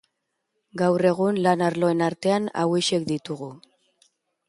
[0.81, 3.53] Gaur egun, lan-arloen artean hauexek ditugu.